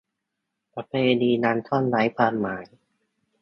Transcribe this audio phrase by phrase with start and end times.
[0.73, 2.65] ประเพณีนั้นก็ไร้ความหมาย